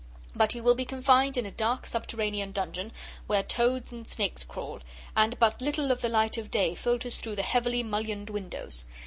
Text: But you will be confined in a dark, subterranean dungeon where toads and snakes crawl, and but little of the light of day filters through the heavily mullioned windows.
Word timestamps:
But 0.35 0.55
you 0.55 0.63
will 0.63 0.73
be 0.73 0.83
confined 0.83 1.37
in 1.37 1.45
a 1.45 1.51
dark, 1.51 1.85
subterranean 1.85 2.51
dungeon 2.53 2.91
where 3.27 3.43
toads 3.43 3.91
and 3.91 4.07
snakes 4.07 4.43
crawl, 4.43 4.79
and 5.15 5.37
but 5.37 5.61
little 5.61 5.91
of 5.91 6.01
the 6.01 6.09
light 6.09 6.39
of 6.39 6.49
day 6.49 6.73
filters 6.73 7.19
through 7.19 7.35
the 7.35 7.43
heavily 7.43 7.83
mullioned 7.83 8.31
windows. 8.31 8.83